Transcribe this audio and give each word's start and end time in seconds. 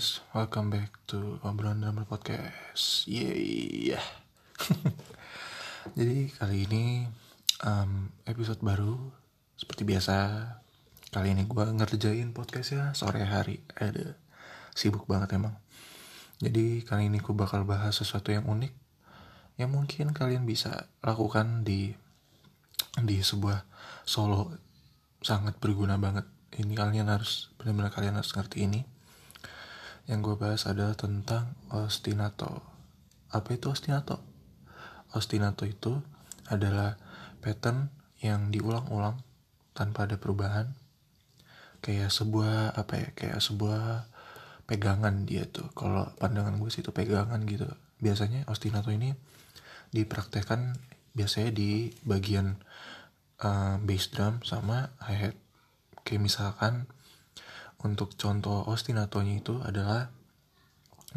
guys, 0.00 0.24
welcome 0.32 0.72
back 0.72 0.96
to 1.04 1.36
obrolan 1.44 1.84
drummer 1.84 2.08
podcast. 2.08 3.04
Yeah. 3.04 4.00
Jadi 6.00 6.32
kali 6.40 6.64
ini 6.64 7.04
um, 7.60 8.08
episode 8.24 8.64
baru 8.64 8.96
seperti 9.60 9.84
biasa. 9.84 10.16
Kali 11.12 11.36
ini 11.36 11.44
gue 11.44 11.64
ngerjain 11.76 12.32
podcast 12.32 12.72
ya 12.72 12.84
sore 12.96 13.28
hari. 13.28 13.60
Ada 13.76 14.16
sibuk 14.72 15.04
banget 15.04 15.36
emang. 15.36 15.60
Jadi 16.40 16.80
kali 16.80 17.12
ini 17.12 17.20
gue 17.20 17.36
bakal 17.36 17.68
bahas 17.68 17.92
sesuatu 17.92 18.32
yang 18.32 18.48
unik 18.48 18.72
yang 19.60 19.68
mungkin 19.68 20.16
kalian 20.16 20.48
bisa 20.48 20.88
lakukan 21.04 21.60
di 21.60 21.92
di 23.04 23.20
sebuah 23.20 23.68
solo 24.08 24.48
sangat 25.20 25.60
berguna 25.60 26.00
banget. 26.00 26.24
Ini 26.56 26.72
kalian 26.72 27.12
harus 27.12 27.52
benar-benar 27.60 27.92
kalian 27.92 28.16
harus 28.16 28.32
ngerti 28.32 28.64
ini 28.64 28.80
yang 30.10 30.26
gue 30.26 30.34
bahas 30.34 30.66
adalah 30.66 30.98
tentang 30.98 31.54
ostinato. 31.70 32.66
Apa 33.30 33.54
itu 33.54 33.70
ostinato? 33.70 34.18
Ostinato 35.14 35.62
itu 35.62 36.02
adalah 36.50 36.98
pattern 37.38 37.94
yang 38.18 38.50
diulang-ulang 38.50 39.22
tanpa 39.70 40.10
ada 40.10 40.18
perubahan. 40.18 40.74
Kayak 41.78 42.10
sebuah 42.10 42.74
apa 42.74 42.92
ya? 42.98 43.08
Kayak 43.14 43.38
sebuah 43.38 44.10
pegangan 44.66 45.30
dia 45.30 45.46
tuh. 45.46 45.70
Kalau 45.78 46.10
pandangan 46.18 46.58
gue 46.58 46.70
sih 46.74 46.82
itu 46.82 46.90
pegangan 46.90 47.38
gitu. 47.46 47.70
Biasanya 48.02 48.50
ostinato 48.50 48.90
ini 48.90 49.14
dipraktekkan 49.94 50.74
biasanya 51.14 51.54
di 51.54 51.94
bagian 52.02 52.58
uh, 53.46 53.78
bass 53.78 54.10
drum 54.10 54.42
sama 54.42 54.90
hi-hat. 55.06 55.38
Kayak 56.02 56.26
misalkan 56.26 56.90
untuk 57.80 58.12
contoh 58.16 58.66
ostinatonya 58.68 59.40
itu 59.40 59.56
adalah 59.60 60.12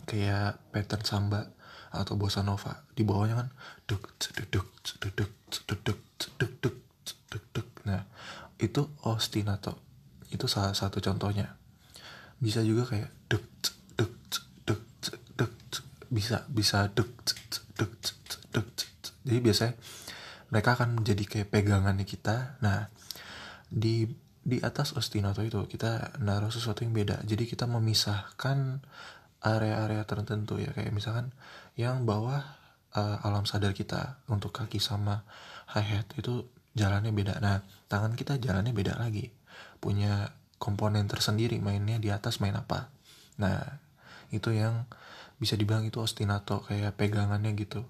kayak 0.08 0.60
pattern 0.72 1.04
samba 1.04 1.42
atau 1.94 2.18
bossa 2.18 2.42
nova. 2.42 2.88
Di 2.96 3.04
bawahnya 3.06 3.36
kan 3.46 3.50
duk 3.86 4.16
ceduduk 4.18 4.68
ceduduk 4.82 5.32
ceduduk 5.52 6.00
ceduduk 6.18 6.76
ceduduk 7.06 7.68
nah 7.84 8.08
itu 8.58 8.88
ostinato 9.04 9.76
itu 10.32 10.48
salah 10.48 10.74
satu 10.74 11.04
contohnya. 11.04 11.60
Bisa 12.40 12.64
juga 12.64 12.90
kayak 12.90 13.12
duk 13.28 13.44
duk 14.00 14.14
duk 14.66 14.82
duk 15.36 15.54
bisa 16.10 16.48
bisa 16.50 16.90
duk 16.90 17.12
duk 17.78 17.92
duk 18.54 18.70
jadi 19.24 19.40
biasanya 19.40 19.74
mereka 20.52 20.78
akan 20.78 21.02
menjadi 21.02 21.24
kayak 21.26 21.50
pegangan 21.50 21.98
kita. 22.06 22.60
Nah 22.62 22.92
di 23.72 24.06
di 24.44 24.60
atas 24.60 24.92
ostinato 25.00 25.40
itu 25.40 25.64
kita 25.72 26.20
naruh 26.20 26.52
sesuatu 26.52 26.84
yang 26.84 26.92
beda. 26.92 27.24
Jadi 27.24 27.48
kita 27.48 27.64
memisahkan 27.64 28.84
area-area 29.44 30.04
tertentu 30.04 30.60
ya 30.60 30.72
kayak 30.76 30.92
misalkan 30.92 31.32
yang 31.80 32.04
bawah 32.04 32.44
uh, 32.96 33.26
alam 33.28 33.48
sadar 33.48 33.72
kita 33.72 34.20
untuk 34.28 34.52
kaki 34.52 34.80
sama 34.84 35.24
hi 35.72 35.84
hat 35.84 36.12
itu 36.20 36.44
jalannya 36.76 37.16
beda. 37.16 37.40
Nah 37.40 37.64
tangan 37.88 38.20
kita 38.20 38.36
jalannya 38.36 38.76
beda 38.76 39.00
lagi. 39.00 39.32
Punya 39.80 40.36
komponen 40.60 41.08
tersendiri 41.08 41.60
mainnya 41.64 42.00
di 42.00 42.12
atas 42.12 42.44
main 42.44 42.56
apa. 42.56 42.92
Nah 43.40 43.80
itu 44.36 44.52
yang 44.52 44.84
bisa 45.40 45.56
dibilang 45.56 45.88
itu 45.88 46.04
ostinato 46.04 46.64
kayak 46.68 46.96
pegangannya 47.00 47.56
gitu. 47.56 47.84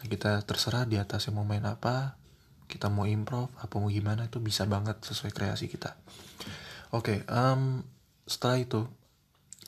Nah, 0.00 0.06
kita 0.08 0.44
terserah 0.44 0.84
di 0.84 1.00
atas 1.00 1.28
yang 1.28 1.40
mau 1.40 1.46
main 1.48 1.64
apa 1.64 2.20
kita 2.74 2.90
mau 2.90 3.06
improv 3.06 3.54
apa 3.62 3.74
mau 3.78 3.86
gimana 3.86 4.26
itu 4.26 4.42
bisa 4.42 4.66
banget 4.66 4.98
sesuai 5.06 5.30
kreasi 5.30 5.70
kita. 5.70 5.94
Oke 6.90 7.22
okay, 7.22 7.30
um, 7.30 7.86
setelah 8.26 8.58
itu 8.58 8.80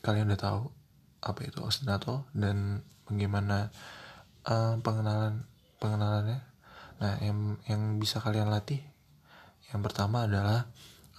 kalian 0.03 0.31
udah 0.35 0.41
tahu 0.43 0.63
apa 1.23 1.41
itu 1.47 1.63
ostinato 1.63 2.27
dan 2.35 2.83
bagaimana 3.07 3.71
um, 4.47 4.83
pengenalan 4.83 5.47
pengenalannya. 5.79 6.43
Nah 6.99 7.15
yang 7.23 7.63
yang 7.71 8.03
bisa 8.03 8.19
kalian 8.19 8.51
latih 8.51 8.83
yang 9.71 9.83
pertama 9.83 10.27
adalah 10.27 10.67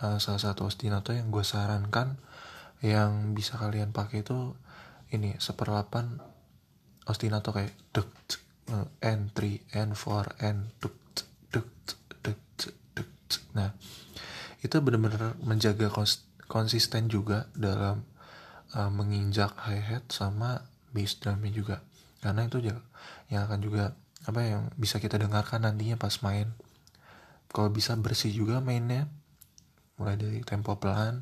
uh, 0.04 0.20
salah 0.20 0.42
satu 0.42 0.68
ostinato 0.68 1.12
yang 1.16 1.32
gue 1.32 1.44
sarankan 1.44 2.20
yang 2.84 3.34
bisa 3.34 3.58
kalian 3.58 3.90
pakai 3.90 4.22
itu 4.22 4.54
ini 5.10 5.34
seperlapan 5.40 6.22
ostinato 7.08 7.56
kayak 7.56 7.74
duk 7.96 8.12
n3 9.00 9.40
n4 9.72 10.06
n 10.44 10.58
duk 10.84 11.07
nah 13.52 13.76
itu 14.66 14.74
benar-benar 14.82 15.38
menjaga 15.46 15.94
konsisten 16.50 17.12
juga 17.12 17.46
dalam 17.54 18.02
uh, 18.74 18.90
menginjak 18.90 19.54
hi 19.70 19.80
hat 19.80 20.10
sama 20.10 20.66
bass 20.92 21.22
drumnya 21.22 21.52
juga. 21.54 21.78
Karena 22.20 22.50
itu 22.50 22.60
yang 23.30 23.42
akan 23.46 23.60
juga 23.62 23.94
apa 24.26 24.42
yang 24.44 24.74
bisa 24.76 24.98
kita 24.98 25.22
dengarkan 25.22 25.64
nantinya 25.64 25.96
pas 25.96 26.20
main. 26.26 26.50
Kalau 27.54 27.72
bisa 27.72 27.96
bersih 27.96 28.34
juga 28.34 28.60
mainnya 28.60 29.08
mulai 29.98 30.20
dari 30.20 30.44
tempo 30.44 30.76
pelan 30.78 31.22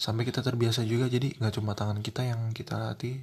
sampai 0.00 0.24
kita 0.24 0.40
terbiasa 0.40 0.82
juga. 0.88 1.06
Jadi 1.06 1.36
nggak 1.38 1.60
cuma 1.60 1.76
tangan 1.76 2.00
kita 2.00 2.24
yang 2.24 2.50
kita 2.56 2.80
latih 2.80 3.20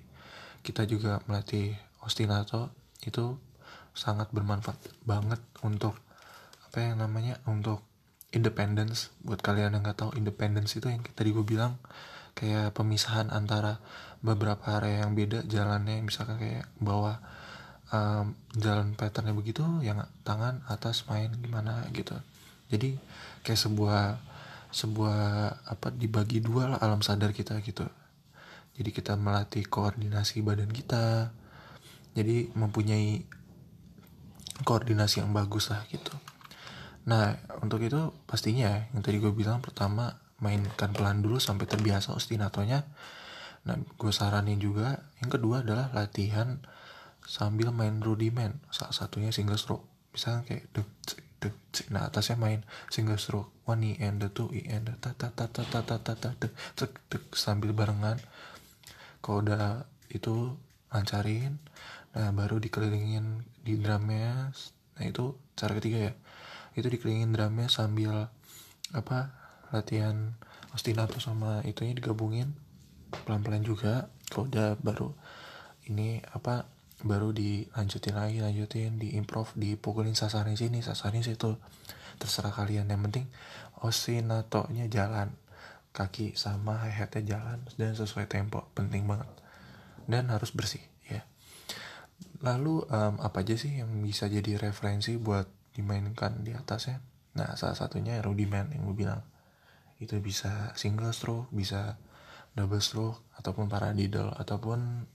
kita 0.62 0.85
juga 0.85 1.19
melatih 1.25 1.74
ostinato. 2.06 2.69
Itu 3.02 3.41
sangat 3.97 4.29
bermanfaat 4.29 4.78
banget 5.03 5.41
untuk 5.66 5.97
apa 6.69 6.78
yang 6.85 7.02
namanya 7.02 7.41
untuk 7.50 7.89
independence. 8.29 9.09
Buat 9.25 9.41
kalian 9.41 9.73
yang 9.78 9.81
nggak 9.85 10.00
tahu 10.06 10.12
independence 10.17 10.78
itu 10.78 10.90
yang 10.90 11.01
tadi 11.01 11.34
gue 11.34 11.45
bilang 11.45 11.78
kayak 12.38 12.72
pemisahan 12.78 13.34
antara 13.34 13.81
beberapa 14.23 14.62
area 14.79 15.03
yang 15.03 15.16
beda 15.17 15.47
jalannya 15.47 16.03
misalkan 16.03 16.38
kayak 16.40 16.67
bawah 16.79 17.19
um, 17.91 18.35
jalan 18.56 18.94
patternnya 18.95 19.34
begitu 19.34 19.63
yang 19.81 20.03
tangan 20.23 20.62
atas 20.69 21.07
main 21.09 21.34
gimana 21.41 21.88
gitu. 21.91 22.16
Jadi 22.69 22.95
kayak 23.41 23.59
sebuah 23.59 24.03
sebuah 24.69 25.19
apa 25.66 25.90
dibagi 25.90 26.46
dua 26.46 26.78
lah 26.78 26.79
alam 26.79 27.01
sadar 27.01 27.34
kita 27.34 27.57
gitu. 27.66 27.88
Jadi 28.78 28.90
kita 28.94 29.17
melatih 29.17 29.66
koordinasi 29.67 30.46
badan 30.46 30.69
kita 30.69 31.34
jadi 32.13 32.47
mempunyai 32.53 33.25
koordinasi 34.63 35.23
yang 35.23 35.31
bagus 35.35 35.72
lah 35.72 35.84
gitu 35.91 36.11
Nah, 37.09 37.34
untuk 37.66 37.81
itu 37.81 38.14
pastinya 38.30 38.86
yang 38.94 39.02
tadi 39.02 39.18
gue 39.18 39.34
bilang 39.34 39.66
pertama 39.66 40.22
mainkan 40.38 40.94
pelan 40.94 41.25
dulu 41.25 41.42
sampai 41.42 41.66
terbiasa 41.66 42.14
ostinatonya. 42.14 42.86
Nah, 43.66 43.75
gue 43.81 44.14
saranin 44.14 44.62
juga 44.62 45.02
yang 45.18 45.34
kedua 45.34 45.66
adalah 45.66 45.90
latihan 45.90 46.62
sambil 47.25 47.74
main 47.74 47.97
rudiment. 47.97 48.62
Salah 48.70 48.94
satunya 48.94 49.34
single 49.34 49.58
stroke. 49.58 49.90
Misalnya 50.14 50.46
kayak 50.46 50.70
duk 50.70 50.90
duk 51.40 51.56
nah 51.88 52.12
atasnya 52.12 52.36
main 52.36 52.68
single 52.92 53.16
stroke 53.16 53.47
one 53.64 53.96
e 53.96 53.96
and 54.03 54.20
the 54.20 54.28
two 54.28 54.52
e 54.52 54.68
and 54.68 54.91
the 54.91 54.96
ta 55.00 55.16
ta 55.16 55.31
ta 55.31 55.47
ta 55.47 55.64
ta 55.64 55.80
ta 55.88 55.96
ta 56.03 56.14
ta 56.14 56.30
duk 56.78 56.94
duk 57.09 57.26
sambil 57.34 57.74
barengan. 57.74 58.22
Kalau 59.26 59.41
udah 59.41 59.90
itu 60.14 60.56
lancarin, 60.94 61.58
nah 62.14 62.29
baru 62.35 62.61
dikelilingin 62.61 63.46
di 63.66 63.82
drumnya. 63.82 64.53
Nah 65.00 65.03
itu 65.06 65.38
cara 65.58 65.73
ketiga 65.78 66.11
ya 66.11 66.14
itu 66.79 66.90
dikelilingin 66.90 67.35
drumnya 67.35 67.67
sambil 67.67 68.31
apa 68.96 69.35
latihan 69.70 70.34
ostinato 70.73 71.22
sama 71.22 71.61
itunya 71.66 71.93
digabungin 71.97 72.53
pelan-pelan 73.26 73.66
juga. 73.66 74.09
Kalau 74.29 74.46
udah 74.49 74.78
baru 74.78 75.09
ini 75.90 76.22
apa 76.22 76.70
baru 77.02 77.31
dilanjutin 77.31 78.14
lagi 78.14 78.43
lanjutin 78.43 78.99
di 78.99 79.16
improv 79.16 79.55
dipukulin 79.55 80.14
sasaran 80.14 80.53
sini 80.53 80.84
sasaran 80.85 81.26
situ. 81.26 81.58
Terserah 82.20 82.53
kalian. 82.53 82.91
Yang 82.91 83.02
penting 83.09 83.25
ostinatonya 83.82 84.91
jalan. 84.91 85.34
Kaki 85.90 86.37
sama 86.37 86.85
hi 86.85 86.93
hatnya 86.93 87.37
jalan 87.37 87.66
dan 87.79 87.97
sesuai 87.97 88.29
tempo. 88.29 88.70
Penting 88.78 89.09
banget. 89.09 89.29
Dan 90.05 90.29
harus 90.29 90.53
bersih 90.53 90.84
ya. 91.09 91.25
Lalu 92.46 92.85
um, 92.85 93.16
apa 93.17 93.41
aja 93.41 93.58
sih 93.58 93.82
yang 93.82 93.90
bisa 94.05 94.29
jadi 94.29 94.61
referensi 94.61 95.17
buat 95.17 95.59
dimainkan 95.74 96.42
di 96.42 96.56
atasnya. 96.56 97.02
Nah 97.38 97.54
salah 97.56 97.78
satunya 97.78 98.18
rudiment 98.20 98.70
yang 98.74 98.86
gue 98.90 98.98
bilang. 98.98 99.22
Itu 100.00 100.16
bisa 100.24 100.72
single 100.80 101.12
stroke 101.12 101.52
bisa 101.52 102.00
double 102.56 102.82
stroke 102.82 103.20
ataupun 103.36 103.68
paradiddle 103.68 104.32
ataupun 104.34 105.06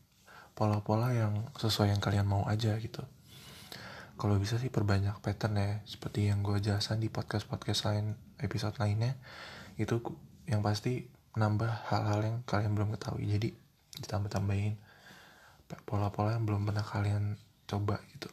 pola-pola 0.55 1.11
yang 1.11 1.51
sesuai 1.59 1.91
yang 1.91 2.01
kalian 2.01 2.29
mau 2.29 2.47
aja 2.47 2.79
gitu. 2.79 3.03
Kalau 4.15 4.39
bisa 4.39 4.61
sih 4.63 4.71
perbanyak 4.71 5.19
pattern 5.19 5.59
ya 5.59 5.71
seperti 5.83 6.31
yang 6.31 6.47
gue 6.47 6.63
jelasin 6.63 7.03
di 7.03 7.11
podcast-podcast 7.11 7.91
lain 7.91 8.15
episode 8.39 8.79
lainnya 8.79 9.19
itu 9.75 9.99
yang 10.47 10.63
pasti 10.63 11.11
nambah 11.35 11.91
hal-hal 11.91 12.21
yang 12.23 12.37
kalian 12.47 12.79
belum 12.79 12.95
ketahui. 12.95 13.27
Jadi 13.27 13.51
ditambah-tambahin 13.99 14.79
pola-pola 15.83 16.39
yang 16.39 16.47
belum 16.47 16.71
pernah 16.71 16.87
kalian 16.87 17.35
coba 17.67 17.99
gitu 18.15 18.31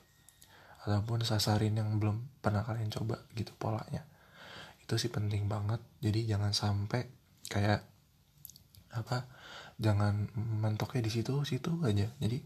ataupun 0.82 1.22
sasarin 1.22 1.78
yang 1.78 2.02
belum 2.02 2.42
pernah 2.42 2.66
kalian 2.66 2.90
coba 2.90 3.22
gitu 3.38 3.54
polanya. 3.58 4.06
Itu 4.82 4.98
sih 4.98 5.14
penting 5.14 5.46
banget. 5.46 5.80
Jadi 6.02 6.26
jangan 6.26 6.52
sampai 6.52 7.06
kayak 7.48 7.86
apa 8.92 9.30
jangan 9.80 10.28
mentoknya 10.36 11.06
di 11.06 11.12
situ 11.14 11.46
situ 11.46 11.82
aja. 11.86 12.10
Jadi 12.18 12.38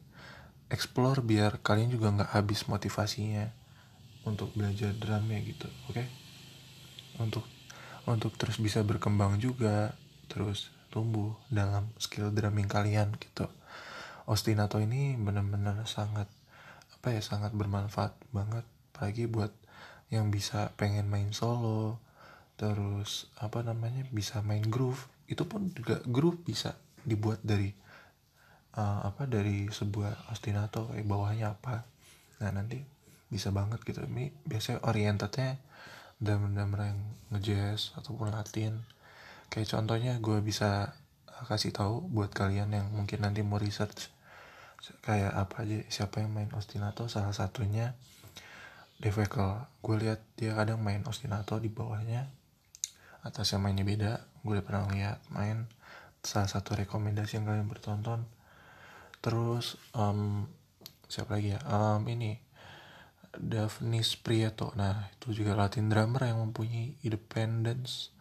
explore 0.68 1.24
biar 1.24 1.64
kalian 1.64 1.94
juga 1.94 2.12
nggak 2.12 2.32
habis 2.36 2.68
motivasinya 2.68 3.50
untuk 4.26 4.52
belajar 4.58 4.92
drumnya 4.98 5.40
gitu 5.46 5.70
oke? 5.90 5.94
Okay? 5.94 6.08
untuk 7.20 7.46
untuk 8.06 8.36
terus 8.38 8.60
bisa 8.62 8.84
berkembang 8.86 9.40
juga 9.42 9.96
terus 10.30 10.70
tumbuh 10.94 11.36
dalam 11.52 11.92
skill 11.98 12.32
drumming 12.32 12.70
kalian 12.70 13.16
gitu. 13.18 13.50
Ostinato 14.26 14.82
ini 14.82 15.18
benar-benar 15.18 15.86
sangat 15.86 16.30
apa 17.06 17.14
ya 17.14 17.22
sangat 17.22 17.54
bermanfaat 17.54 18.18
banget. 18.34 18.66
Apalagi 18.90 19.30
buat 19.30 19.54
yang 20.10 20.34
bisa 20.34 20.74
pengen 20.74 21.06
main 21.06 21.30
solo 21.38 22.02
terus 22.58 23.30
apa 23.38 23.62
namanya 23.62 24.10
bisa 24.10 24.42
main 24.42 24.66
groove. 24.66 25.06
Itu 25.30 25.46
pun 25.46 25.70
juga 25.70 26.02
groove 26.10 26.42
bisa 26.42 26.74
dibuat 27.06 27.46
dari 27.46 27.70
uh, 28.74 29.06
apa 29.06 29.30
dari 29.30 29.70
sebuah 29.70 30.34
ostinato 30.34 30.90
kayak 30.90 31.06
bawahnya 31.06 31.54
apa. 31.54 31.86
Nah 32.42 32.50
nanti 32.50 32.82
bisa 33.30 33.54
banget 33.54 33.86
gitu. 33.86 34.02
Ini 34.02 34.34
biasanya 34.42 34.82
orientednya 34.90 35.62
drummer-drummer 36.18 36.90
yang 36.90 37.02
ngejazz 37.38 37.94
ataupun 38.02 38.34
latin. 38.34 38.82
Kayak 39.54 39.78
contohnya 39.78 40.18
gue 40.18 40.42
bisa 40.42 40.98
kasih 41.46 41.70
tahu 41.70 42.02
buat 42.10 42.34
kalian 42.34 42.74
yang 42.74 42.90
mungkin 42.90 43.22
nanti 43.22 43.46
mau 43.46 43.62
research 43.62 44.15
kayak 45.06 45.34
apa 45.34 45.66
aja 45.66 45.78
siapa 45.90 46.22
yang 46.22 46.34
main 46.34 46.52
ostinato? 46.54 47.10
Salah 47.10 47.34
satunya 47.34 47.98
Devekel 48.96 49.60
gue 49.84 49.96
lihat 50.08 50.24
dia 50.40 50.56
kadang 50.56 50.80
main 50.80 51.04
ostinato 51.04 51.60
di 51.60 51.68
bawahnya. 51.68 52.32
Atasnya 53.26 53.60
mainnya 53.60 53.84
beda 53.84 54.24
gue 54.46 54.52
udah 54.56 54.66
pernah 54.66 54.88
lihat 54.94 55.20
main. 55.34 55.68
Salah 56.24 56.50
satu 56.50 56.78
rekomendasi 56.80 57.38
yang 57.38 57.46
kalian 57.50 57.68
bertonton. 57.68 58.24
Terus 59.20 59.76
um, 59.98 60.48
siapa 61.12 61.38
lagi 61.38 61.58
ya? 61.58 61.60
Um, 61.68 62.08
ini 62.08 62.40
Daphnis 63.36 64.16
Prieto. 64.16 64.72
Nah 64.80 65.12
itu 65.12 65.36
juga 65.44 65.60
Latin 65.60 65.92
drummer 65.92 66.32
yang 66.32 66.40
mempunyai 66.40 66.96
independence. 67.04 68.16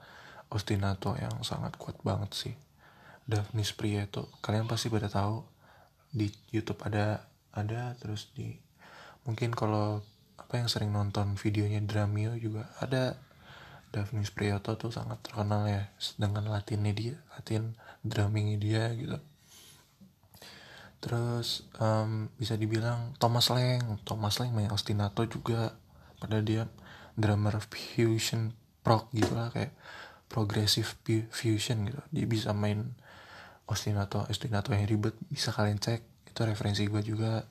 Ostinato 0.51 1.15
yang 1.19 1.43
sangat 1.47 1.79
kuat 1.79 2.03
banget 2.03 2.31
sih. 2.35 2.55
Daphnis 3.25 3.73
Prieto. 3.73 4.29
Kalian 4.43 4.67
pasti 4.67 4.91
pada 4.91 5.07
tahu 5.07 5.54
di 6.15 6.31
YouTube 6.55 6.79
ada 6.87 7.27
ada 7.51 7.99
terus 7.99 8.31
di 8.33 8.55
mungkin 9.27 9.51
kalau 9.51 10.01
apa 10.39 10.63
yang 10.63 10.71
sering 10.71 10.95
nonton 10.95 11.35
videonya 11.35 11.83
Dramio 11.83 12.39
juga 12.39 12.71
ada. 12.79 13.19
Daphnis 13.95 14.35
Priyoto 14.35 14.75
tuh 14.75 14.91
sangat 14.91 15.23
terkenal 15.23 15.71
ya 15.71 15.87
dengan 16.19 16.51
latinnya 16.51 16.91
dia 16.91 17.15
latin 17.31 17.79
drummingnya 18.03 18.59
dia 18.59 18.85
gitu. 18.91 19.15
Terus 20.99 21.63
um, 21.79 22.27
bisa 22.35 22.59
dibilang 22.59 23.15
Thomas 23.23 23.55
Lang 23.55 24.03
Thomas 24.03 24.43
Lang 24.43 24.51
main 24.51 24.67
ostinato 24.75 25.23
juga. 25.31 25.79
Pada 26.19 26.43
dia 26.43 26.67
drummer 27.15 27.63
fusion 27.71 28.51
prog 28.83 29.07
gitu 29.15 29.31
lah 29.39 29.55
kayak 29.55 29.71
progressive 30.27 30.91
fusion 31.31 31.87
gitu. 31.87 32.03
Dia 32.11 32.27
bisa 32.27 32.51
main 32.51 32.99
ostinato 33.65 34.29
ostinato 34.29 34.73
yang 34.77 34.85
ribet 34.85 35.17
bisa 35.33 35.53
kalian 35.53 35.81
cek. 35.81 36.29
Itu 36.29 36.45
referensi 36.45 36.85
gue 36.89 37.01
juga. 37.01 37.45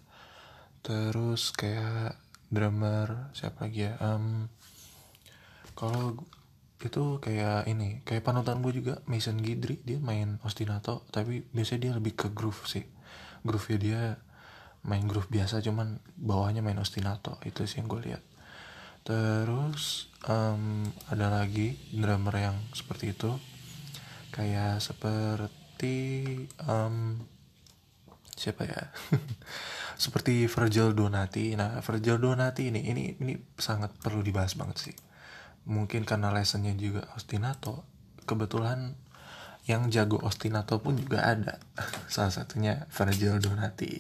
Terus 0.84 1.56
kayak 1.56 2.20
drummer 2.52 3.34
siapa 3.34 3.66
lagi 3.66 3.90
ya? 3.90 3.98
Um, 4.04 4.52
kalau 5.74 6.20
itu 6.84 7.24
kayak 7.24 7.66
ini 7.72 8.04
kayak 8.04 8.28
panutan 8.28 8.60
gue 8.60 8.76
juga 8.76 9.00
Mason 9.08 9.40
Gidry 9.40 9.80
dia 9.88 10.04
main 10.04 10.36
ostinato 10.44 11.08
tapi 11.16 11.48
biasanya 11.56 11.80
dia 11.80 11.94
lebih 11.96 12.14
ke 12.14 12.28
groove 12.36 12.68
sih. 12.68 12.84
Groove 13.42 13.68
ya 13.74 13.78
dia 13.80 14.02
main 14.84 15.08
groove 15.08 15.32
biasa 15.32 15.64
cuman 15.64 16.04
bawahnya 16.20 16.60
main 16.60 16.76
ostinato 16.78 17.40
itu 17.48 17.64
sih 17.64 17.80
yang 17.80 17.88
gue 17.88 18.12
lihat. 18.12 18.24
Terus 19.08 20.12
um, 20.28 20.84
ada 21.08 21.32
lagi 21.32 21.80
drummer 21.96 22.36
yang 22.36 22.58
seperti 22.76 23.16
itu. 23.16 23.32
Kayak 24.34 24.84
seperti 24.84 25.63
um, 26.64 27.24
siapa 28.34 28.68
ya? 28.68 28.92
Seperti 30.04 30.50
Virgil 30.50 30.92
Donati. 30.92 31.54
Nah 31.56 31.80
Virgil 31.80 32.18
Donati 32.20 32.70
ini 32.74 32.82
ini 32.90 33.04
ini 33.22 33.34
sangat 33.56 33.94
perlu 34.00 34.20
dibahas 34.26 34.58
banget 34.58 34.92
sih. 34.92 34.96
Mungkin 35.70 36.04
karena 36.04 36.34
lessonnya 36.34 36.76
juga 36.76 37.08
ostinato 37.16 37.88
kebetulan 38.28 39.00
yang 39.64 39.88
jago 39.88 40.20
ostinato 40.20 40.84
pun 40.84 41.00
juga 41.00 41.24
ada. 41.24 41.56
Salah 42.14 42.36
satunya 42.36 42.84
Virgil 42.92 43.40
Donati. 43.40 43.94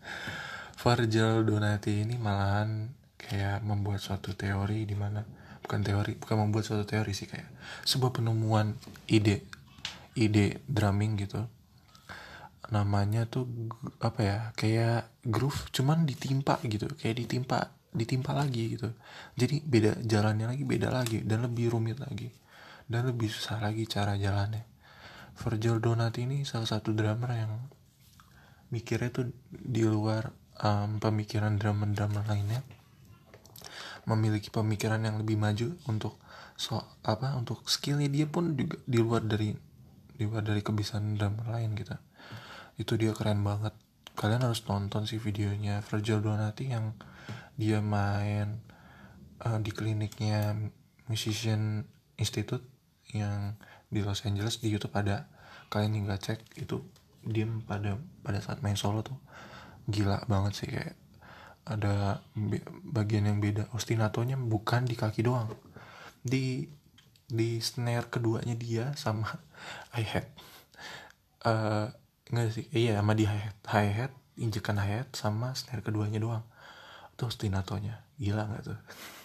Virgil 0.82 1.48
Donati 1.48 2.04
ini 2.04 2.20
malahan 2.20 2.92
kayak 3.16 3.64
membuat 3.64 4.04
suatu 4.04 4.36
teori 4.36 4.84
di 4.84 4.92
mana 4.92 5.24
bukan 5.64 5.82
teori 5.82 6.14
bukan 6.14 6.46
membuat 6.46 6.62
suatu 6.62 6.86
teori 6.86 7.10
sih 7.10 7.26
kayak 7.26 7.50
sebuah 7.82 8.14
penemuan 8.14 8.78
ide 9.10 9.42
ide 10.16 10.64
drumming 10.66 11.20
gitu. 11.20 11.44
Namanya 12.72 13.30
tuh 13.30 13.46
apa 14.02 14.20
ya 14.24 14.38
kayak 14.58 15.22
groove 15.22 15.70
cuman 15.70 16.02
ditimpa 16.02 16.58
gitu 16.66 16.90
kayak 16.98 17.22
ditimpa 17.22 17.70
ditimpa 17.94 18.32
lagi 18.34 18.74
gitu. 18.74 18.90
Jadi 19.38 19.62
beda 19.62 20.02
jalannya 20.02 20.50
lagi 20.50 20.64
beda 20.66 20.88
lagi 20.90 21.22
dan 21.22 21.46
lebih 21.46 21.70
rumit 21.70 22.02
lagi 22.02 22.32
dan 22.90 23.06
lebih 23.06 23.30
susah 23.30 23.62
lagi 23.62 23.86
cara 23.86 24.18
jalannya. 24.18 24.66
Virgil 25.36 25.78
Donati 25.84 26.24
ini 26.24 26.48
salah 26.48 26.64
satu 26.64 26.96
drummer 26.96 27.30
yang 27.36 27.52
mikirnya 28.72 29.12
tuh 29.12 29.30
di 29.52 29.84
luar 29.84 30.32
um, 30.64 30.96
pemikiran 30.96 31.60
drummer-drummer 31.60 32.24
lainnya. 32.24 32.64
Memiliki 34.06 34.48
pemikiran 34.48 35.02
yang 35.02 35.18
lebih 35.20 35.36
maju 35.36 35.76
untuk 35.90 36.16
so 36.56 36.80
apa 37.04 37.36
untuk 37.36 37.68
skillnya 37.68 38.08
dia 38.08 38.24
pun 38.24 38.56
juga 38.56 38.80
di 38.88 38.96
luar 38.96 39.28
dari 39.28 39.52
dari 40.18 40.60
kebiasaan 40.64 41.20
drummer 41.20 41.46
lain 41.52 41.76
gitu. 41.76 41.94
Itu 42.80 42.96
dia 42.96 43.12
keren 43.12 43.44
banget. 43.44 43.72
Kalian 44.16 44.48
harus 44.48 44.64
nonton 44.64 45.04
sih 45.04 45.20
videonya. 45.20 45.84
Virgil 45.84 46.24
Donati 46.24 46.72
yang 46.72 46.96
dia 47.56 47.80
main 47.80 48.60
uh, 49.44 49.60
di 49.60 49.72
kliniknya 49.72 50.56
Musician 51.08 51.84
Institute 52.16 52.64
yang 53.12 53.60
di 53.92 54.00
Los 54.00 54.24
Angeles 54.24 54.60
di 54.60 54.72
YouTube 54.72 54.96
ada. 54.96 55.28
Kalian 55.68 56.00
tinggal 56.00 56.18
cek 56.20 56.40
itu 56.60 56.80
dia 57.26 57.44
pada 57.66 57.98
pada 58.22 58.38
saat 58.40 58.64
main 58.64 58.78
solo 58.78 59.04
tuh. 59.04 59.18
Gila 59.86 60.24
banget 60.26 60.52
sih 60.56 60.68
kayak 60.70 60.96
ada 61.66 62.22
bagian 62.86 63.26
yang 63.26 63.38
beda. 63.42 63.68
Ostinatonya 63.74 64.38
bukan 64.38 64.86
di 64.86 64.94
kaki 64.94 65.26
doang. 65.26 65.50
Di 66.22 66.66
di 67.26 67.58
snare 67.58 68.06
keduanya 68.10 68.54
dia 68.54 68.94
sama 68.94 69.26
hi 69.94 70.06
hat 70.06 70.26
uh, 71.46 71.90
Enggak 72.26 72.58
sih, 72.58 72.66
iya 72.74 72.98
sama 72.98 73.14
di 73.14 73.22
hi-hat, 73.22 73.54
hi-hat, 73.70 74.12
injekan 74.34 74.82
hi-hat 74.82 75.14
sama 75.14 75.54
snare 75.54 75.78
keduanya 75.78 76.18
doang. 76.18 76.42
Itu 77.14 77.30
ostinatonya, 77.30 78.02
gila 78.18 78.50
nggak 78.50 78.62
tuh? 78.66 78.78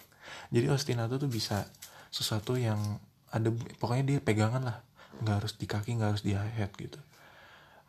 Jadi 0.54 0.66
ostinato 0.70 1.18
tuh 1.18 1.26
bisa 1.26 1.66
sesuatu 2.14 2.54
yang 2.54 2.78
ada, 3.34 3.50
pokoknya 3.82 4.04
dia 4.06 4.18
pegangan 4.22 4.62
lah, 4.62 4.78
nggak 5.18 5.36
harus 5.42 5.52
di 5.58 5.66
kaki, 5.66 5.98
nggak 5.98 6.10
harus 6.14 6.22
di 6.22 6.38
hi-hat 6.38 6.70
gitu. 6.78 7.02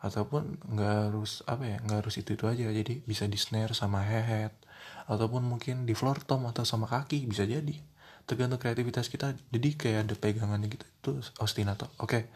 Ataupun 0.02 0.58
nggak 0.74 0.92
harus 1.06 1.46
apa 1.46 1.62
ya, 1.62 1.78
nggak 1.78 1.98
harus 2.02 2.18
itu 2.18 2.34
itu 2.34 2.50
aja. 2.50 2.66
Jadi 2.74 3.06
bisa 3.06 3.30
di 3.30 3.38
snare 3.38 3.70
sama 3.70 4.02
hi-hat, 4.02 4.50
ataupun 5.06 5.46
mungkin 5.46 5.86
di 5.86 5.94
floor 5.94 6.26
tom 6.26 6.50
atau 6.50 6.66
sama 6.66 6.90
kaki 6.90 7.22
bisa 7.30 7.46
jadi. 7.46 7.78
Tergantung 8.24 8.60
kreativitas 8.60 9.12
kita, 9.12 9.36
jadi 9.52 9.68
kayak 9.76 9.98
ada 10.08 10.14
pegangannya 10.16 10.72
gitu. 10.72 10.86
Itu 11.00 11.10
ostinato. 11.40 11.92
Oke, 12.00 12.32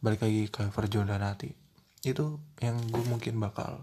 balik 0.00 0.24
lagi 0.24 0.48
ke 0.48 0.68
Virgil 0.72 1.04
Donati 1.04 1.68
itu 2.06 2.38
yang 2.62 2.78
gue 2.86 3.02
mungkin 3.10 3.42
bakal 3.42 3.82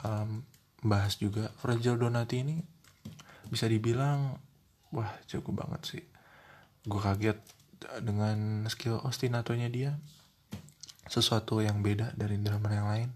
um, 0.00 0.40
bahas 0.80 1.20
juga 1.20 1.52
Fragile 1.60 2.00
Donati 2.00 2.40
ini 2.40 2.56
bisa 3.48 3.68
dibilang 3.68 4.40
wah 4.94 5.12
jago 5.28 5.52
banget 5.52 5.80
sih 5.84 6.04
gue 6.88 7.00
kaget 7.00 7.36
dengan 8.00 8.64
skill 8.72 9.00
ostinatonya 9.04 9.68
dia 9.68 9.90
sesuatu 11.04 11.60
yang 11.60 11.84
beda 11.84 12.16
dari 12.16 12.40
drummer 12.40 12.72
yang 12.72 12.88
lain 12.88 13.10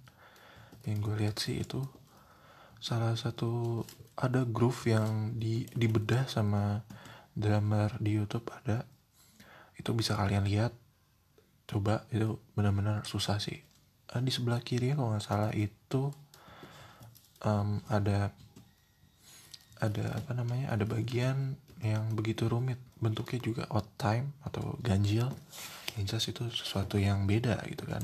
yang 0.85 1.01
gue 1.01 1.17
lihat 1.17 1.41
sih 1.41 1.65
itu 1.65 1.81
salah 2.79 3.17
satu 3.17 3.83
ada 4.15 4.45
groove 4.45 4.93
yang 4.93 5.35
di 5.41 5.65
dibedah 5.73 6.29
sama 6.29 6.85
drummer 7.39 7.95
di 8.03 8.19
YouTube 8.19 8.51
ada 8.51 8.83
itu 9.79 9.95
bisa 9.95 10.19
kalian 10.19 10.43
lihat. 10.43 10.75
Coba 11.71 12.03
itu 12.11 12.43
benar-benar 12.59 13.07
susah 13.07 13.39
sih. 13.39 13.63
Uh, 14.11 14.19
di 14.19 14.35
sebelah 14.35 14.59
kiri 14.59 14.99
kalau 14.99 15.15
nggak 15.15 15.23
salah 15.23 15.55
itu 15.55 16.11
um, 17.47 17.79
ada 17.87 18.35
ada 19.79 20.05
apa 20.19 20.35
namanya 20.35 20.75
ada 20.75 20.83
bagian 20.83 21.55
yang 21.79 22.11
begitu 22.19 22.51
rumit. 22.51 22.83
Bentuknya 22.99 23.39
juga 23.39 23.63
odd 23.71 23.87
time 23.95 24.35
atau 24.43 24.75
ganjil. 24.83 25.31
Yang 25.95 26.05
jelas 26.11 26.27
itu 26.35 26.43
sesuatu 26.51 26.99
yang 26.99 27.31
beda 27.31 27.63
gitu 27.71 27.87
kan. 27.87 28.03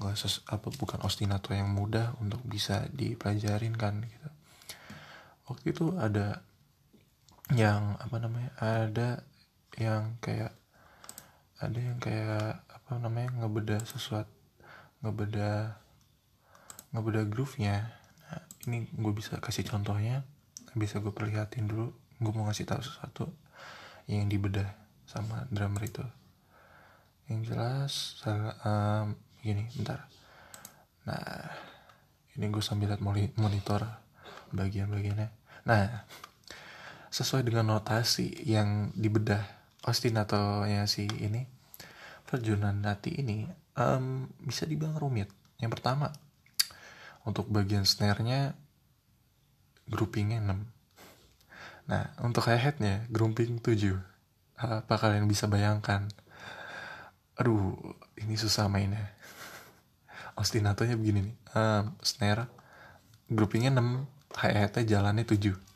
Nggak 0.00 0.16
ses 0.16 0.40
apa 0.48 0.72
bukan 0.72 1.04
ostinato 1.04 1.52
yang 1.52 1.68
mudah 1.68 2.16
untuk 2.24 2.40
bisa 2.48 2.88
dipelajarin 2.96 3.76
kan 3.76 4.00
gitu. 4.00 4.28
Waktu 5.52 5.76
itu 5.76 5.96
ada 6.00 6.40
yang 7.56 7.96
apa 7.96 8.16
namanya 8.20 8.52
ada 8.60 9.24
yang 9.80 10.20
kayak 10.20 10.52
ada 11.58 11.78
yang 11.78 11.96
kayak 11.96 12.60
apa 12.68 12.92
namanya 13.00 13.32
ngebedah 13.40 13.80
sesuatu 13.88 14.28
ngebedah 15.00 15.78
ngebedah 16.92 17.24
groove-nya. 17.28 17.94
Nah 18.28 18.42
ini 18.66 18.88
gue 18.90 19.12
bisa 19.14 19.38
kasih 19.40 19.64
contohnya 19.64 20.24
bisa 20.76 21.00
gue 21.00 21.10
perlihatin 21.10 21.66
dulu 21.66 21.94
gue 22.18 22.32
mau 22.34 22.46
ngasih 22.50 22.66
tahu 22.66 22.82
sesuatu 22.82 23.24
yang 24.10 24.26
dibedah 24.26 24.68
sama 25.08 25.46
drummer 25.48 25.84
itu. 25.84 26.04
Yang 27.28 27.40
jelas 27.52 27.92
um, 28.64 29.16
gini 29.40 29.68
bentar. 29.76 30.08
Nah 31.06 31.48
ini 32.36 32.46
gue 32.50 32.62
sambil 32.62 32.92
lihat 32.92 33.02
monitor 33.38 33.82
bagian-bagiannya. 34.52 35.28
Nah 35.68 36.08
sesuai 37.08 37.44
dengan 37.44 37.76
notasi 37.76 38.44
yang 38.44 38.92
dibedah 38.92 39.40
ostinatonya 39.84 40.84
si 40.84 41.08
ini 41.20 41.48
perjunan 42.28 42.76
nati 42.84 43.16
ini 43.16 43.48
um, 43.80 44.28
bisa 44.44 44.68
dibilang 44.68 45.00
rumit. 45.00 45.32
Yang 45.56 45.80
pertama 45.80 46.12
untuk 47.24 47.48
bagian 47.48 47.88
snare-nya 47.88 48.56
groupingnya 49.88 50.44
6 50.44 50.76
nah 51.88 52.12
untuk 52.20 52.44
hi-hatnya 52.44 53.08
grouping 53.08 53.64
7 53.64 53.96
apa 54.60 54.94
kalian 55.00 55.24
bisa 55.24 55.48
bayangkan? 55.48 56.04
Aduh 57.40 57.78
ini 58.20 58.36
susah 58.36 58.68
mainnya. 58.68 59.14
Ostinatonya 60.36 61.00
begini 61.00 61.32
nih 61.32 61.36
um, 61.56 61.96
snare 62.04 62.44
groupingnya 63.32 63.72
6 63.72 64.36
hi-hatnya 64.36 64.82
jalannya 64.84 65.24
7 65.24 65.67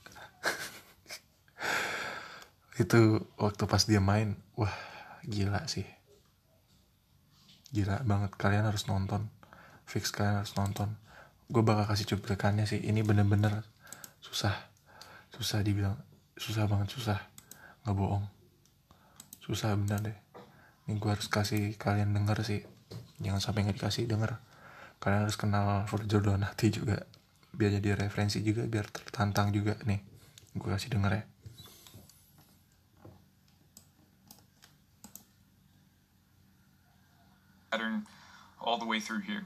itu 2.72 3.20
waktu 3.36 3.68
pas 3.68 3.84
dia 3.84 4.00
main 4.00 4.32
wah 4.56 4.72
gila 5.28 5.68
sih. 5.68 5.84
Gila 7.72 8.00
banget 8.04 8.32
kalian 8.40 8.64
harus 8.64 8.88
nonton. 8.88 9.28
Fix 9.84 10.08
kalian 10.08 10.40
harus 10.40 10.56
nonton. 10.56 10.96
Gue 11.52 11.60
bakal 11.60 11.84
kasih 11.92 12.16
cuplikannya 12.16 12.64
sih. 12.64 12.80
Ini 12.80 13.04
bener-bener 13.04 13.64
susah. 14.24 14.56
Susah 15.36 15.60
dibilang 15.60 16.00
susah 16.40 16.64
banget 16.64 16.96
susah. 16.96 17.20
Nggak 17.84 17.96
bohong. 17.96 18.24
Susah 19.44 19.76
bener 19.76 20.00
deh. 20.00 20.18
Ini 20.88 20.96
gue 20.96 21.10
harus 21.12 21.28
kasih 21.28 21.76
kalian 21.76 22.16
denger 22.16 22.40
sih. 22.40 22.64
Jangan 23.20 23.40
sampai 23.40 23.68
nggak 23.68 23.84
dikasih 23.84 24.08
denger. 24.08 24.40
Kalian 24.96 25.28
harus 25.28 25.36
kenal 25.36 25.84
Virgil 25.92 26.24
Donati 26.24 26.72
juga. 26.72 27.04
Biar 27.52 27.76
jadi 27.76 28.00
referensi 28.00 28.40
juga 28.40 28.64
biar 28.64 28.88
tertantang 28.88 29.52
juga. 29.52 29.76
Nih 29.84 30.00
gue 30.56 30.68
kasih 30.68 30.92
denger 30.92 31.12
ya 31.20 31.24
pattern 37.72 38.06
all 38.60 38.78
the 38.78 38.84
way 38.84 39.00
through 39.00 39.20
here. 39.20 39.44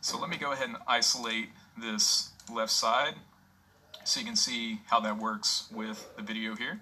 So 0.00 0.18
let 0.18 0.28
me 0.28 0.36
go 0.36 0.52
ahead 0.52 0.68
and 0.68 0.76
isolate 0.86 1.50
this 1.78 2.30
left 2.52 2.72
side 2.72 3.14
so 4.04 4.18
you 4.18 4.26
can 4.26 4.36
see 4.36 4.80
how 4.86 5.00
that 5.00 5.18
works 5.18 5.68
with 5.72 6.10
the 6.16 6.22
video 6.22 6.56
here. 6.56 6.80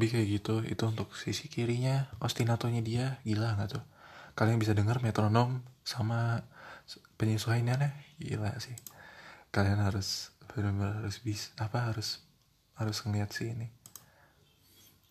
Lebih 0.00 0.16
kayak 0.16 0.28
gitu 0.40 0.54
itu 0.64 0.80
untuk 0.88 1.12
sisi 1.12 1.52
kirinya 1.52 2.08
ostinatonya 2.24 2.80
dia 2.80 3.04
gila 3.20 3.52
nggak 3.52 3.68
tuh? 3.76 3.84
Kalian 4.32 4.56
bisa 4.56 4.72
dengar 4.72 5.04
metronom 5.04 5.60
sama 5.84 6.40
penyesuaiannya 7.20 8.16
gila 8.16 8.56
sih. 8.64 8.72
Kalian 9.52 9.84
harus 9.84 10.32
benar-benar 10.48 11.04
harus 11.04 11.20
bisa 11.20 11.52
apa 11.60 11.92
harus 11.92 12.24
harus 12.80 12.96
ngeliat 13.04 13.28
sih 13.28 13.52
ini. 13.52 13.68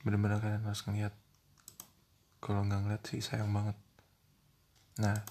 Benar-benar 0.01 0.41
kalian 0.41 0.65
harus 0.65 0.81
ngeliat. 0.89 1.13
Kalau 2.41 2.65
nggak 2.65 2.81
ngeliat 2.81 3.03
sih 3.05 3.21
sayang 3.21 3.53
banget. 3.53 3.77
Nah 5.05 5.21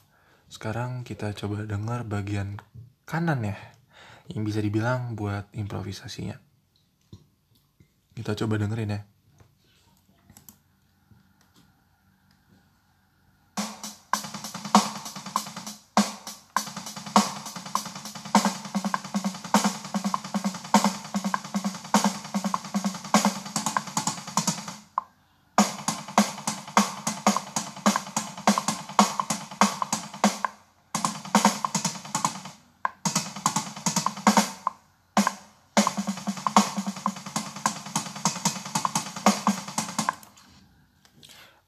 sekarang 0.46 1.02
kita 1.02 1.34
coba 1.34 1.66
dengar 1.66 2.06
bagian 2.06 2.62
kanan 3.10 3.42
ya 3.42 3.58
yang 4.30 4.46
bisa 4.46 4.62
dibilang 4.62 5.18
buat 5.18 5.50
improvisasinya. 5.50 6.38
Kita 8.14 8.38
coba 8.38 8.62
dengerin 8.62 8.94
ya 8.94 9.02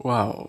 Wow, 0.01 0.49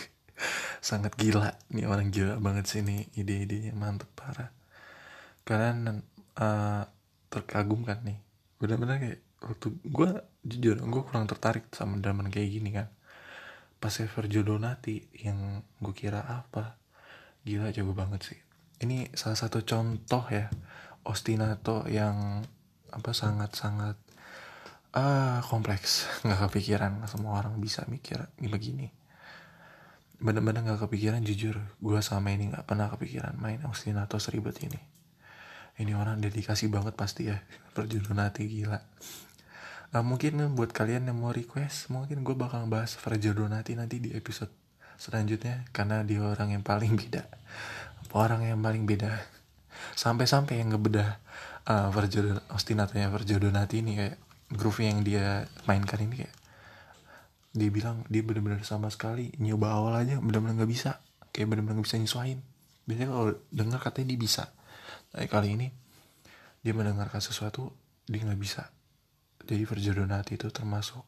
sangat 0.84 1.16
gila 1.16 1.56
nih 1.72 1.88
orang 1.88 2.12
gila 2.12 2.36
banget 2.36 2.68
sih 2.68 2.84
nih 2.84 3.08
ide-idenya 3.16 3.72
mantep 3.72 4.12
parah. 4.12 4.52
Kalian 5.48 6.04
uh, 6.36 6.84
terkagum 7.32 7.88
kan 7.88 8.04
nih, 8.04 8.20
bener-bener 8.60 9.00
kayak 9.00 9.20
waktu 9.40 9.80
gue 9.80 10.10
jujur 10.44 10.76
gue 10.76 11.02
kurang 11.08 11.24
tertarik 11.24 11.72
sama 11.72 11.96
drama 12.04 12.28
kayak 12.28 12.52
gini 12.52 12.68
kan. 12.76 12.92
Pas 13.80 13.96
Sergio 13.96 14.44
Donati 14.44 15.08
yang 15.24 15.64
gue 15.80 15.96
kira 15.96 16.20
apa, 16.28 16.76
gila 17.48 17.72
jago 17.72 17.96
banget 17.96 18.28
sih. 18.28 18.40
Ini 18.84 19.16
salah 19.16 19.40
satu 19.40 19.64
contoh 19.64 20.28
ya 20.28 20.52
ostinato 21.08 21.88
yang 21.88 22.44
apa 22.92 23.10
sangat-sangat 23.16 23.96
ah 24.96 25.44
kompleks. 25.44 26.08
Nggak 26.24 26.48
kepikiran 26.48 27.04
semua 27.04 27.36
orang 27.36 27.60
bisa 27.60 27.84
mikir 27.86 28.24
ini 28.40 28.48
begini. 28.48 28.88
Bener-bener 30.16 30.64
nggak 30.64 30.88
kepikiran 30.88 31.20
jujur. 31.20 31.60
Gue 31.76 32.00
sama 32.00 32.32
ini 32.32 32.48
nggak 32.48 32.64
pernah 32.64 32.88
kepikiran 32.88 33.36
main 33.36 33.60
ostinato 33.68 34.16
seribet 34.16 34.56
ini. 34.64 34.80
Ini 35.76 35.92
orang 35.92 36.24
dedikasi 36.24 36.72
banget 36.72 36.96
pasti 36.96 37.28
ya. 37.28 37.36
Perjuangan 37.76 38.32
hati 38.32 38.48
gila. 38.48 38.80
Nah, 39.92 40.02
mungkin 40.02 40.40
buat 40.56 40.72
kalian 40.72 41.12
yang 41.12 41.20
mau 41.20 41.36
request 41.36 41.92
mungkin 41.92 42.24
gue 42.24 42.32
bakal 42.32 42.64
bahas 42.66 42.96
Virgil 42.96 43.36
Donati 43.36 43.76
nanti 43.76 44.00
di 44.00 44.16
episode 44.16 44.50
selanjutnya 44.96 45.68
karena 45.76 46.00
dia 46.00 46.24
orang 46.24 46.56
yang 46.56 46.64
paling 46.64 46.96
beda. 46.96 47.28
Orang 48.16 48.48
yang 48.48 48.64
paling 48.64 48.88
beda. 48.88 49.20
Sampai-sampai 49.92 50.64
yang 50.64 50.72
ngebedah 50.72 51.20
uh, 51.68 51.88
Virgil 51.92 52.40
Ostinatonya 52.48 53.12
Virgil 53.12 53.36
Donati 53.44 53.84
ini 53.84 53.92
kayak 54.00 54.25
groove 54.52 54.82
yang 54.84 55.02
dia 55.02 55.50
mainkan 55.66 55.98
ini 56.02 56.24
kayak 56.26 56.36
dia 57.56 57.70
bilang 57.72 58.04
dia 58.12 58.20
benar-benar 58.20 58.60
sama 58.62 58.92
sekali 58.92 59.32
nyoba 59.40 59.72
awal 59.72 59.94
aja 59.96 60.20
benar-benar 60.20 60.60
nggak 60.62 60.70
bisa 60.70 61.00
kayak 61.32 61.50
benar-benar 61.50 61.80
nggak 61.80 61.88
bisa 61.88 61.98
nyesuain 61.98 62.38
biasanya 62.84 63.08
kalau 63.10 63.26
dengar 63.50 63.80
katanya 63.80 64.14
dia 64.14 64.20
bisa 64.20 64.44
tapi 65.10 65.26
kali 65.32 65.56
ini 65.56 65.66
dia 66.66 66.74
mendengarkan 66.74 67.22
sesuatu 67.22 67.70
dia 68.10 68.26
nggak 68.26 68.42
bisa. 68.42 68.70
Jadi 69.46 69.62
Virgil 69.62 70.02
Donati 70.02 70.34
itu 70.34 70.50
termasuk 70.50 71.06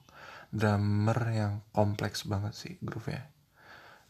drummer 0.55 1.19
yang 1.35 1.67
kompleks 1.75 2.23
banget 2.25 2.55
sih 2.55 2.75
groove-nya. 2.79 3.27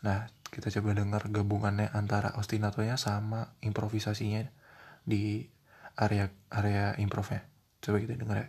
Nah 0.05 0.29
kita 0.53 0.69
coba 0.81 0.97
dengar 0.97 1.25
gabungannya 1.29 1.89
antara 1.93 2.37
ostinatonya 2.37 3.01
sama 3.01 3.57
improvisasinya 3.65 4.45
di 5.09 5.45
area 5.99 6.29
area 6.53 6.95
improvnya 7.01 7.43
coba 7.83 7.99
kita 7.99 8.15
dengar 8.15 8.37
ya 8.45 8.49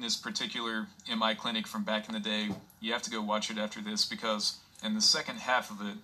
this 0.00 0.16
particular 0.16 0.86
MI 1.08 1.34
clinic 1.34 1.66
from 1.66 1.84
back 1.84 2.08
in 2.08 2.14
the 2.14 2.20
day, 2.20 2.48
you 2.80 2.92
have 2.92 3.02
to 3.02 3.10
go 3.10 3.20
watch 3.20 3.50
it 3.50 3.58
after 3.58 3.80
this 3.80 4.04
because 4.04 4.58
in 4.84 4.94
the 4.94 5.00
second 5.00 5.38
half 5.38 5.70
of 5.70 5.80
it, 5.86 5.96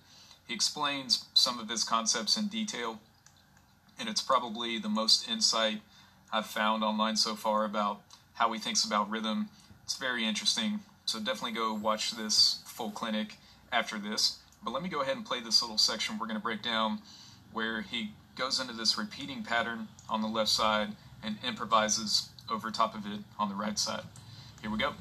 he 0.47 0.53
explains 0.53 1.25
some 1.33 1.59
of 1.59 1.69
his 1.69 1.83
concepts 1.83 2.37
in 2.37 2.47
detail, 2.47 2.99
and 3.99 4.07
it's 4.07 4.21
probably 4.21 4.77
the 4.77 4.89
most 4.89 5.27
insight 5.29 5.81
I've 6.31 6.45
found 6.45 6.83
online 6.83 7.15
so 7.15 7.35
far 7.35 7.65
about 7.65 8.01
how 8.35 8.51
he 8.51 8.59
thinks 8.59 8.83
about 8.83 9.09
rhythm. 9.09 9.49
It's 9.83 9.97
very 9.97 10.25
interesting. 10.25 10.81
So 11.05 11.19
definitely 11.19 11.53
go 11.53 11.73
watch 11.73 12.11
this 12.11 12.61
full 12.65 12.91
clinic 12.91 13.37
after 13.71 13.97
this. 13.97 14.39
But 14.63 14.71
let 14.71 14.83
me 14.83 14.89
go 14.89 15.01
ahead 15.01 15.15
and 15.15 15.25
play 15.25 15.39
this 15.39 15.61
little 15.61 15.77
section 15.77 16.17
we're 16.17 16.27
going 16.27 16.39
to 16.39 16.43
break 16.43 16.61
down 16.61 16.99
where 17.53 17.81
he 17.81 18.11
goes 18.35 18.59
into 18.59 18.73
this 18.73 18.97
repeating 18.97 19.43
pattern 19.43 19.87
on 20.09 20.21
the 20.21 20.27
left 20.27 20.49
side 20.49 20.89
and 21.23 21.37
improvises 21.45 22.29
over 22.49 22.71
top 22.71 22.95
of 22.95 23.05
it 23.05 23.19
on 23.39 23.49
the 23.49 23.55
right 23.55 23.77
side. 23.77 24.03
Here 24.61 24.69
we 24.71 24.77
go. 24.77 24.93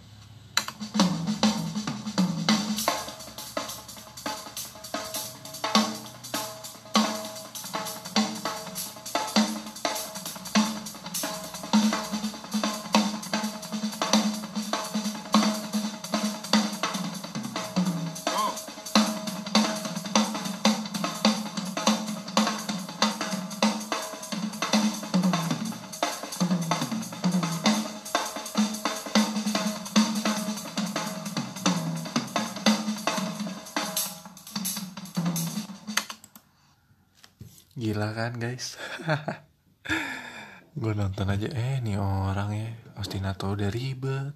Gila 37.95 38.11
kan 38.11 38.35
guys? 38.43 38.75
Gue 40.83 40.99
nonton 40.99 41.31
aja 41.31 41.47
Eh 41.47 41.79
nih 41.79 41.95
orang 42.03 42.51
ya. 42.51 42.75
Ostinato 42.99 43.55
udah 43.55 43.71
ribet. 43.71 44.35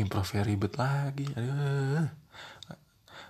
Improvnya 0.00 0.40
ribet 0.40 0.72
lagi. 0.80 1.28
Aduh. 1.36 2.08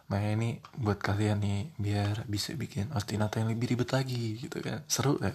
Makanya 0.07 0.31
ini 0.39 0.51
buat 0.79 1.03
kalian 1.03 1.43
nih 1.43 1.75
Biar 1.75 2.23
bisa 2.31 2.55
bikin 2.55 2.95
Ostinato 2.95 3.43
yang 3.43 3.51
lebih 3.51 3.75
ribet 3.75 3.91
lagi 3.91 4.39
gitu 4.39 4.63
kan. 4.63 4.87
Seru 4.87 5.19
ya 5.19 5.35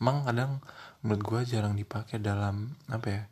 Emang 0.00 0.24
kadang 0.24 0.64
menurut 1.04 1.20
gue 1.20 1.40
jarang 1.44 1.76
dipakai 1.76 2.16
dalam 2.16 2.80
Apa 2.88 3.08
ya 3.12 3.22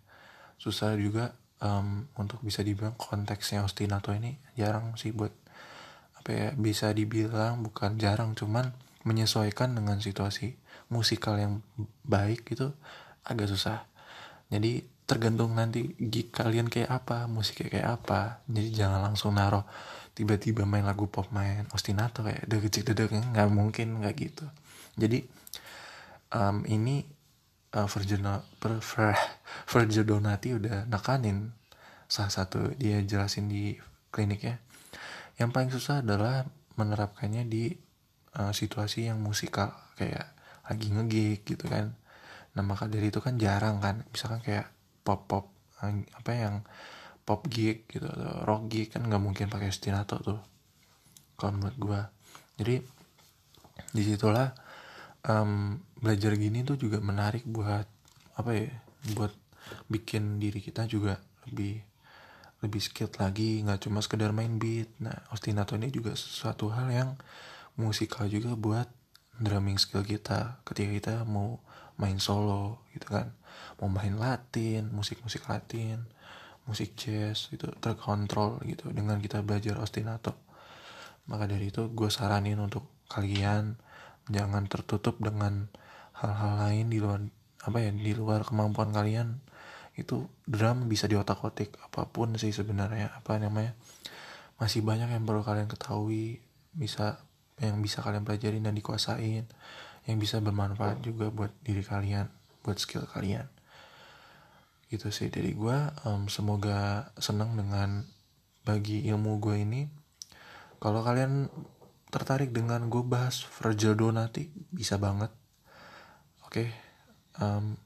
Susah 0.61 0.93
juga 1.01 1.33
um, 1.65 2.05
Untuk 2.21 2.45
bisa 2.45 2.61
dibilang 2.61 2.93
konteksnya 3.01 3.65
Ostinato 3.65 4.13
ini 4.13 4.37
Jarang 4.61 4.93
sih 5.01 5.17
buat 5.17 5.33
Apa 6.21 6.37
ya 6.37 6.49
Bisa 6.53 6.93
dibilang 6.93 7.65
bukan 7.65 7.97
jarang 7.97 8.37
Cuman 8.37 8.84
menyesuaikan 9.05 9.77
dengan 9.77 10.01
situasi 10.01 10.57
musikal 10.89 11.37
yang 11.37 11.61
baik 12.05 12.57
itu 12.57 12.73
agak 13.25 13.49
susah. 13.49 13.89
Jadi 14.49 14.85
tergantung 15.05 15.53
nanti 15.53 15.93
gig 16.01 16.33
kalian 16.33 16.73
kayak 16.73 16.89
apa 16.89 17.29
musiknya 17.29 17.69
kayak 17.69 17.89
apa. 18.01 18.21
Jadi 18.49 18.69
jangan 18.73 19.01
langsung 19.05 19.37
naruh 19.37 19.65
tiba-tiba 20.17 20.65
main 20.65 20.87
lagu 20.87 21.11
pop 21.11 21.29
main 21.35 21.69
ostinato 21.75 22.25
kayak 22.25 22.49
deg 22.49 22.65
deg 22.71 23.11
nggak 23.13 23.49
mungkin 23.53 24.01
nggak 24.01 24.15
gitu. 24.17 24.47
Jadi 24.97 25.27
um, 26.33 26.65
ini 26.65 27.05
uh, 27.77 27.89
Virgil 27.91 28.23
Virgil 29.73 30.05
Donati 30.07 30.49
udah 30.57 30.89
nekanin. 30.89 31.53
Salah 32.09 32.33
satu 32.33 32.73
dia 32.79 33.03
jelasin 33.03 33.51
di 33.51 33.77
kliniknya. 34.15 34.63
Yang 35.35 35.51
paling 35.51 35.71
susah 35.75 35.97
adalah 36.01 36.47
menerapkannya 36.79 37.43
di 37.51 37.75
uh, 38.39 38.53
situasi 38.53 39.11
yang 39.11 39.19
musikal 39.23 39.75
kayak 39.99 40.35
lagi 40.65 40.89
ngegig 40.91 41.45
gitu 41.45 41.67
kan. 41.69 41.95
Nah 42.55 42.63
maka 42.63 42.87
dari 42.87 43.11
itu 43.11 43.19
kan 43.19 43.39
jarang 43.39 43.83
kan. 43.83 44.07
Misalkan 44.11 44.41
kayak 44.43 44.71
pop 45.05 45.27
pop 45.29 45.51
apa 45.85 46.33
yang 46.33 46.65
pop 47.25 47.45
gig 47.49 47.85
gitu 47.89 48.09
atau 48.09 48.41
rock 48.45 48.73
gig 48.73 48.89
kan 48.89 49.05
nggak 49.05 49.21
mungkin 49.21 49.53
pakai 49.53 49.69
ostinato 49.69 50.17
tuh 50.25 50.41
kalau 51.37 51.61
menurut 51.61 51.77
gue 51.77 52.01
jadi 52.57 52.75
di 53.93 54.03
situlah 54.07 54.55
um, 55.27 55.77
belajar 55.99 56.37
gini 56.39 56.63
tuh 56.63 56.79
juga 56.79 57.03
menarik 57.03 57.43
buat 57.49 57.85
apa 58.39 58.51
ya 58.55 58.71
buat 59.17 59.33
bikin 59.89 60.39
diri 60.39 60.61
kita 60.61 60.87
juga 60.87 61.19
lebih 61.49 61.81
lebih 62.65 62.81
skilled 62.81 63.21
lagi. 63.21 63.61
Nggak 63.61 63.89
cuma 63.89 64.01
sekedar 64.01 64.33
main 64.33 64.57
beat. 64.57 64.89
Nah 65.03 65.15
ostinato 65.35 65.77
ini 65.77 65.93
juga 65.93 66.17
sesuatu 66.17 66.73
hal 66.73 66.89
yang 66.93 67.11
musikal 67.75 68.31
juga 68.31 68.55
buat 68.55 68.87
drumming 69.39 69.79
skill 69.83 70.07
kita 70.07 70.63
ketika 70.63 70.91
kita 70.91 71.15
mau 71.27 71.59
main 71.99 72.19
solo 72.23 72.87
gitu 72.95 73.11
kan. 73.11 73.35
Mau 73.83 73.91
main 73.91 74.15
latin 74.15 74.91
musik-musik 74.95 75.47
latin 75.51 76.07
musik 76.65 76.97
jazz 76.97 77.53
itu 77.53 77.69
terkontrol 77.77 78.61
gitu 78.65 78.89
dengan 78.91 79.21
kita 79.21 79.45
belajar 79.45 79.77
ostinato. 79.81 80.33
Maka 81.29 81.49
dari 81.49 81.69
itu 81.69 81.93
gue 81.93 82.09
saranin 82.09 82.61
untuk 82.61 82.89
kalian 83.09 83.77
jangan 84.33 84.65
tertutup 84.65 85.21
dengan 85.21 85.69
hal-hal 86.17 86.53
lain 86.65 86.89
di 86.89 86.99
luar 87.01 87.21
apa 87.65 87.79
ya 87.81 87.93
di 87.93 88.13
luar 88.17 88.45
kemampuan 88.45 88.93
kalian. 88.93 89.41
Itu 89.95 90.27
drum 90.49 90.91
bisa 90.91 91.07
di 91.07 91.15
otak 91.15 91.45
otik 91.45 91.77
apa 91.85 92.09
pun 92.09 92.35
sih 92.41 92.51
sebenarnya 92.51 93.13
apa 93.13 93.37
namanya. 93.37 93.77
Masih 94.57 94.81
banyak 94.81 95.13
yang 95.13 95.25
perlu 95.29 95.45
kalian 95.45 95.69
ketahui 95.69 96.41
bisa 96.75 97.21
yang 97.63 97.79
bisa 97.83 98.03
kalian 98.03 98.27
pelajarin 98.27 98.67
dan 98.67 98.75
dikuasain 98.75 99.47
yang 100.05 100.17
bisa 100.21 100.43
bermanfaat 100.43 101.01
juga 101.01 101.31
buat 101.31 101.55
diri 101.63 101.81
kalian 101.81 102.29
buat 102.65 102.81
skill 102.81 103.05
kalian. 103.05 103.47
Gitu 104.89 105.13
sih 105.13 105.29
dari 105.29 105.53
gue 105.53 105.77
um, 106.09 106.27
semoga 106.33 107.13
senang 107.21 107.55
dengan 107.55 108.09
bagi 108.65 109.05
ilmu 109.07 109.39
gue 109.39 109.61
ini. 109.61 109.83
Kalau 110.81 111.05
kalian 111.05 111.49
tertarik 112.09 112.53
dengan 112.53 112.89
gue 112.89 113.05
bahas 113.05 113.45
Virgil 113.61 113.97
Donati 113.97 114.49
bisa 114.73 114.97
banget. 114.97 115.33
Oke 116.45 116.49
okay? 116.49 116.69
um, 117.41 117.77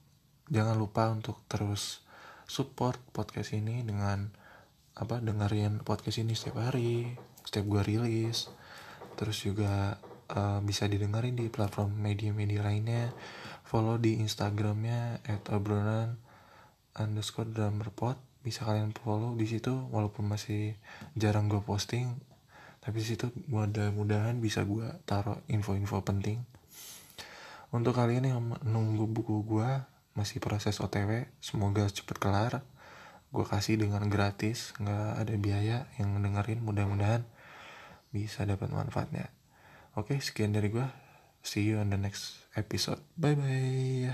jangan 0.48 0.76
lupa 0.76 1.12
untuk 1.12 1.44
terus 1.48 2.02
support 2.48 2.96
podcast 3.12 3.52
ini 3.52 3.84
dengan 3.84 4.32
apa 4.98 5.20
dengerin 5.20 5.84
podcast 5.84 6.18
ini 6.24 6.34
setiap 6.34 6.64
hari 6.64 7.14
setiap 7.46 7.70
gue 7.70 7.82
rilis 7.86 8.50
terus 9.18 9.42
juga 9.42 9.98
uh, 10.30 10.62
bisa 10.62 10.86
didengarin 10.86 11.34
di 11.34 11.50
platform 11.50 11.98
media-media 11.98 12.62
lainnya. 12.62 13.10
Follow 13.66 13.98
di 13.98 14.22
instagramnya 14.22 15.20
at 15.26 15.44
obrolan 15.52 16.16
underscore 16.96 17.50
drummerpot 17.50 18.16
bisa 18.40 18.64
kalian 18.64 18.94
follow 18.96 19.36
di 19.36 19.44
situ 19.44 19.74
walaupun 19.90 20.24
masih 20.30 20.78
jarang 21.18 21.50
gue 21.50 21.60
posting. 21.60 22.14
Tapi 22.78 23.02
di 23.02 23.06
situ 23.12 23.28
mudah-mudahan 23.50 24.38
bisa 24.38 24.64
gue 24.64 24.86
taruh 25.04 25.42
info-info 25.50 26.00
penting. 26.06 26.40
Untuk 27.68 27.98
kalian 27.98 28.24
yang 28.24 28.40
nunggu 28.64 29.04
buku 29.04 29.44
gue 29.44 29.68
masih 30.16 30.40
proses 30.40 30.80
OTW 30.80 31.28
semoga 31.42 31.84
cepet 31.90 32.16
kelar. 32.16 32.64
Gue 33.28 33.44
kasih 33.44 33.76
dengan 33.76 34.08
gratis 34.08 34.72
nggak 34.80 35.20
ada 35.20 35.34
biaya 35.36 35.78
yang 36.00 36.16
dengerin 36.16 36.64
mudah-mudahan 36.64 37.28
bisa 38.10 38.44
dapat 38.48 38.72
manfaatnya. 38.72 39.28
Oke, 39.98 40.18
sekian 40.22 40.54
dari 40.54 40.70
gue. 40.70 40.86
See 41.42 41.64
you 41.64 41.80
on 41.80 41.90
the 41.90 41.98
next 41.98 42.44
episode. 42.58 43.00
Bye 43.14 43.34
bye. 43.38 44.12